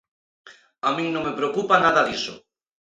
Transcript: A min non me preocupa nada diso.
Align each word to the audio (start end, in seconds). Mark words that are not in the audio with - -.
A 0.87 0.89
min 0.95 1.07
non 1.11 1.25
me 1.27 1.37
preocupa 1.39 1.83
nada 1.85 2.01
diso. 2.07 2.33